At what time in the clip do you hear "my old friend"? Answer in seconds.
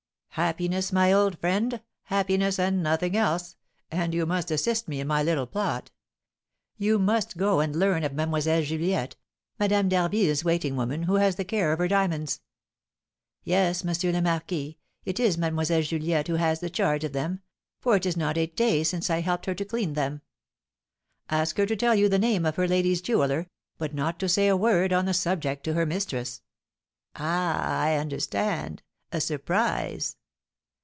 0.93-1.81